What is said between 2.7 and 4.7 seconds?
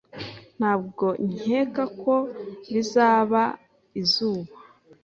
bizaba izuba.